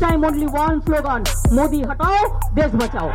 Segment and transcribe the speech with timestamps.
[0.00, 1.22] time only one slogan
[1.56, 2.18] Modi हटाओ
[2.54, 3.08] देश बचाओ.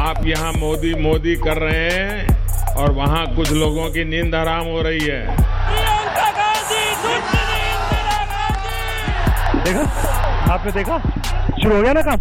[0.00, 4.82] आप यहाँ मोदी मोदी कर रहे हैं और वहाँ कुछ लोगों की नींद आराम हो
[4.82, 9.84] रही है। प्रियंका गांधी दुश्मनी इंदिरा गांधी। देखा?
[10.54, 10.98] आपने देखा?
[11.62, 12.20] शुरू हो गया ना काम?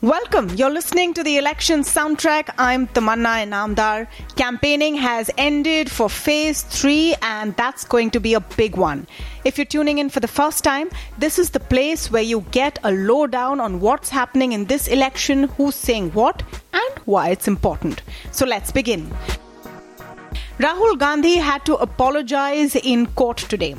[0.00, 0.50] Welcome.
[0.50, 2.54] You're listening to the election soundtrack.
[2.56, 4.06] I'm Tamanna Inamdar.
[4.36, 9.08] Campaigning has ended for phase three, and that's going to be a big one.
[9.44, 10.88] If you're tuning in for the first time,
[11.18, 15.48] this is the place where you get a lowdown on what's happening in this election,
[15.56, 18.02] who's saying what, and why it's important.
[18.30, 19.10] So let's begin.
[20.58, 23.74] Rahul Gandhi had to apologize in court today.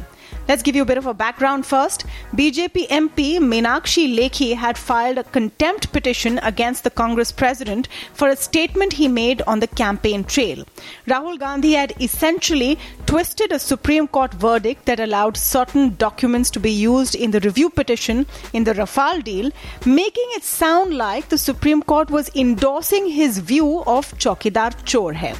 [0.50, 2.06] Let's give you a bit of a background first.
[2.34, 8.36] BJP MP Meenakshi Lekhi had filed a contempt petition against the Congress president for a
[8.36, 10.66] statement he made on the campaign trail.
[11.08, 16.72] Rahul Gandhi had essentially twisted a Supreme Court verdict that allowed certain documents to be
[16.72, 19.52] used in the review petition in the Rafale deal,
[19.86, 25.36] making it sound like the Supreme Court was endorsing his view of Chokidar Chor hai.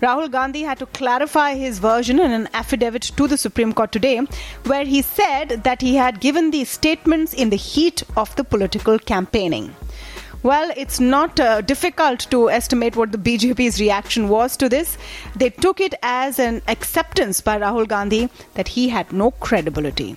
[0.00, 4.18] Rahul Gandhi had to clarify his version in an affidavit to the Supreme Court today,
[4.66, 8.98] where he said that he had given these statements in the heat of the political
[8.98, 9.74] campaigning.
[10.42, 14.98] Well, it's not uh, difficult to estimate what the BJP's reaction was to this.
[15.34, 20.16] They took it as an acceptance by Rahul Gandhi that he had no credibility.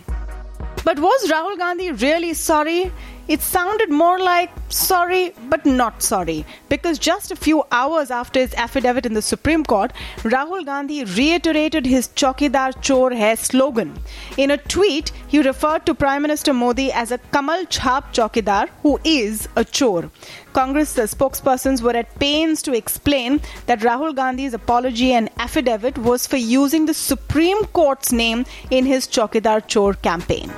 [0.83, 2.92] But was Rahul Gandhi really sorry?
[3.28, 6.45] It sounded more like sorry, but not sorry.
[6.70, 11.86] Because just a few hours after his affidavit in the Supreme Court, Rahul Gandhi reiterated
[11.86, 14.00] his Chokidar Chor Hai slogan.
[14.38, 18.98] In a tweet, he referred to Prime Minister Modi as a Kamal Chhap Chokidar who
[19.03, 20.09] is a chor.
[20.53, 26.38] Congress spokespersons were at pains to explain that Rahul Gandhi's apology and affidavit was for
[26.38, 30.50] using the Supreme Court's name in his Chokidar Chor campaign.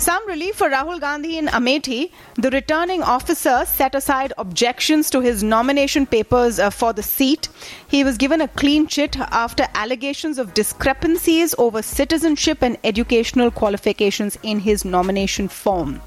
[0.00, 2.10] Some relief for Rahul Gandhi in Amethi.
[2.36, 7.50] The returning officer set aside objections to his nomination papers uh, for the seat.
[7.86, 14.38] He was given a clean chit after allegations of discrepancies over citizenship and educational qualifications
[14.42, 16.00] in his nomination form.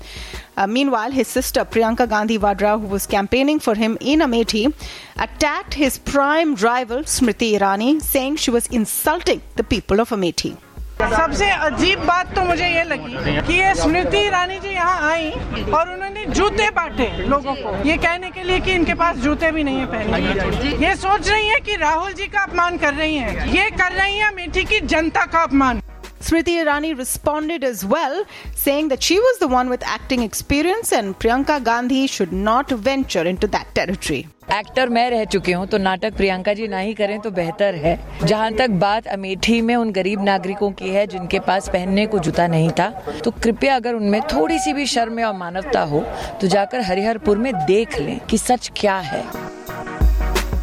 [0.58, 4.74] Uh, meanwhile, his sister Priyanka Gandhi Vadra, who was campaigning for him in Amethi,
[5.18, 10.58] attacked his prime rival Smriti Irani, saying she was insulting the people of Amethi.
[11.02, 15.30] सबसे अजीब बात तो मुझे ये लगी कि ये स्मृति ईरानी जी यहाँ आई
[15.74, 19.64] और उन्होंने जूते बांटे लोगों को ये कहने के लिए कि इनके पास जूते भी
[19.64, 23.48] नहीं है पहनने ये सोच रही है कि राहुल जी का अपमान कर रही हैं
[23.54, 25.82] ये कर रही है अमेठी की जनता का अपमान
[26.24, 28.24] Smriti Irani responded as well,
[28.56, 33.24] saying that she was the one with acting experience and Priyanka Gandhi should not venture
[33.24, 34.28] into that territory.
[34.52, 37.98] Actor मैं रह चुकी हूँ तो नाटक प्रियंका जी ना ही करें तो बेहतर है।
[38.24, 42.48] जहाँ तक बात अमेठी में उन गरीब नागरिकों की है, जिनके पास पहनने को जूता
[42.48, 42.90] नहीं था
[43.24, 46.04] तो कृपया अगर उनमें थोड़ी सी भी शर्म और मानवता हो
[46.42, 49.24] तो जाकर हरिहरपुर में देख लें कि सच क्या है।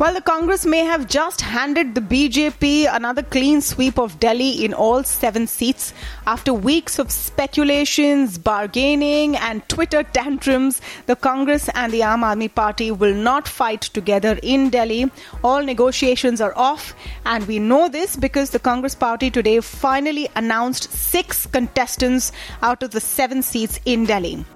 [0.00, 4.72] While the Congress may have just handed the BJP another clean sweep of Delhi in
[4.72, 5.92] all seven seats,
[6.26, 12.90] after weeks of speculations, bargaining, and Twitter tantrums, the Congress and the Aam Aadmi Party
[12.90, 15.10] will not fight together in Delhi.
[15.44, 16.94] All negotiations are off,
[17.26, 22.32] and we know this because the Congress Party today finally announced six contestants
[22.62, 24.46] out of the seven seats in Delhi.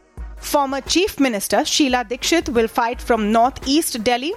[0.44, 4.32] Former Chief Minister Sheila Dikshit will fight from Northeast Delhi,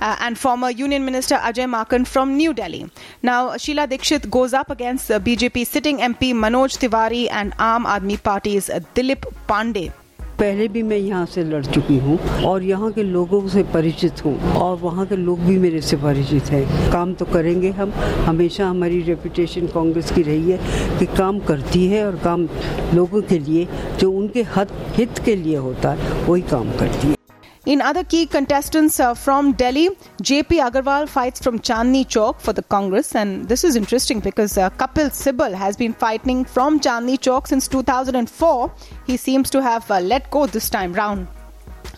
[0.00, 2.90] uh, and former Union Minister Ajay Makan from New Delhi.
[3.22, 8.22] Now, Sheila Dikshit goes up against the BJP sitting MP Manoj Tiwari and Aam Aadmi
[8.22, 9.92] Party's Dilip Pandey.
[10.38, 14.52] पहले भी मैं यहाँ से लड़ चुकी हूँ और यहाँ के लोगों से परिचित हूँ
[14.52, 17.92] और वहाँ के लोग भी मेरे से परिचित हैं। काम तो करेंगे हम।
[18.26, 22.48] हमेशा हमारी रेपुटेशन कांग्रेस की रही है कि काम करती है और काम
[22.94, 23.66] लोगों के लिए,
[24.00, 27.23] जो उनके हत हित के लिए होता है, वही काम करती है।
[27.66, 29.88] In other key contestants uh, from Delhi,
[30.22, 33.14] JP Agarwal fights from Chandni Chowk for the Congress.
[33.14, 37.66] And this is interesting because uh, Kapil Sibal has been fighting from Chandni Chowk since
[37.68, 38.70] 2004.
[39.06, 41.26] He seems to have uh, let go this time round.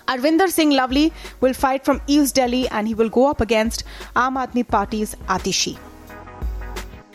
[0.07, 3.83] Arvinder Singh Lovely will fight from East Delhi and he will go up against
[4.15, 5.77] Aam Aadmi Party's Atishi.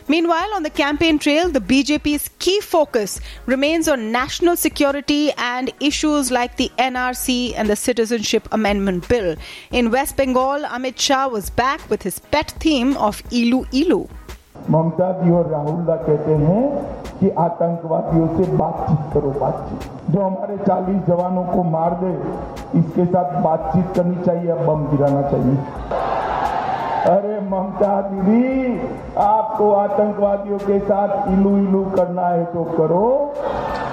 [0.09, 6.31] Meanwhile, on the campaign trail, the BJP's key focus remains on national security and issues
[6.31, 9.35] like the NRC and the Citizenship Amendment Bill.
[9.69, 14.07] In West Bengal, Amit Shah was back with his pet theme of Ilu Ilu.
[14.69, 20.57] ममता जी और राहुल दा कहते हैं कि आतंकवादियों से बातचीत करो बातचीत जो हमारे
[20.65, 22.11] 40 जवानों को मार दे
[22.79, 26.10] इसके साथ बातचीत करनी चाहिए अब बम गिराना चाहिए
[27.02, 28.80] अरे ममता दीदी,
[29.18, 33.08] आपको आतंकवादियों के साथ इलू इलू करना है तो करो।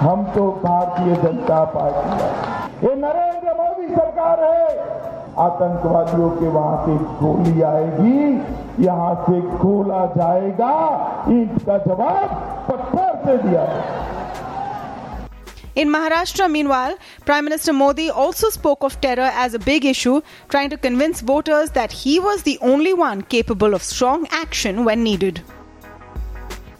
[0.00, 4.68] हम तो भारतीय जनता पार्टी ये नरेंद्र मोदी सरकार है।
[5.38, 10.72] आतंकवादियों के वहाँ से गोली आएगी, यहाँ से खोला जाएगा।
[11.30, 12.28] ईट का जवाब
[12.70, 13.99] पत्थर से दिया जाएगा।
[15.76, 20.70] In Maharashtra, meanwhile, Prime Minister Modi also spoke of terror as a big issue, trying
[20.70, 25.42] to convince voters that he was the only one capable of strong action when needed.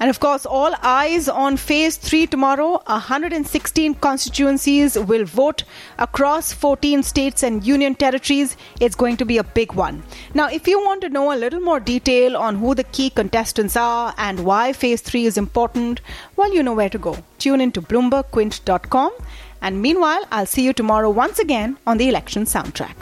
[0.00, 2.82] And of course, all eyes on phase 3 tomorrow.
[2.87, 5.64] 116 constituencies will vote
[5.99, 8.56] across 14 states and union territories.
[8.81, 10.02] It's going to be a big one.
[10.32, 13.76] Now, if you want to know a little more detail on who the key contestants
[13.76, 16.00] are and why phase 3 is important,
[16.37, 17.19] well, you know where to go.
[17.38, 19.12] Tune in to BloombergQuint.com.
[19.61, 22.96] And meanwhile, I'll see you tomorrow once again on the election soundtrack.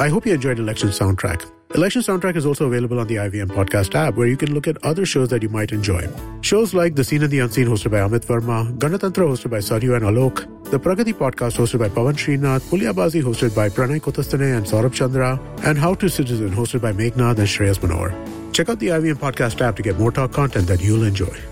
[0.00, 1.48] I hope you enjoyed Election Soundtrack.
[1.74, 4.76] Election Soundtrack is also available on the IVM podcast app where you can look at
[4.84, 6.06] other shows that you might enjoy.
[6.42, 9.96] Shows like The Scene and the Unseen hosted by Amit Varma, Ganatantra hosted by Saryu
[9.96, 14.66] and Alok, The Pragati podcast hosted by Pavan Srinath, Puliyabaazi hosted by Pranay Kotasthane and
[14.66, 18.12] Saurabh Chandra, and How to Citizen hosted by Meghnad and Shreyas Manohar.
[18.52, 21.51] Check out the IVM podcast app to get more talk content that you'll enjoy.